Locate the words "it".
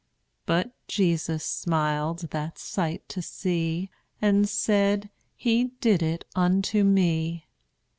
6.01-6.25